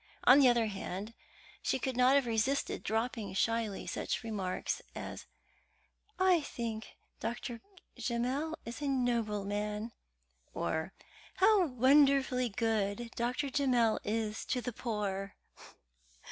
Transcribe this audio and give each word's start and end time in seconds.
On 0.23 0.39
the 0.39 0.49
other 0.49 0.65
hand, 0.65 1.13
she 1.61 1.77
could 1.77 1.95
not 1.95 2.15
have 2.15 2.25
resisted 2.25 2.81
dropping 2.81 3.35
shyly 3.35 3.85
such 3.85 4.23
remarks 4.23 4.81
as 4.95 5.19
these: 5.19 5.27
"I 6.17 6.41
think 6.41 6.97
Dr. 7.19 7.61
Gemmell 7.95 8.55
is 8.65 8.81
a 8.81 8.87
noble 8.87 9.45
man," 9.45 9.91
or, 10.55 10.91
"How 11.35 11.67
wonderfully 11.67 12.49
good 12.49 13.11
Dr. 13.15 13.51
Gemmell 13.51 13.99
is 14.03 14.43
to 14.45 14.59
the 14.59 14.73
poor!" 14.73 15.35